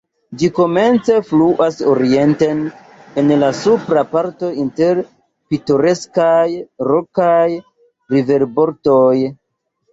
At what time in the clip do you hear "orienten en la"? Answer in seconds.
1.91-3.51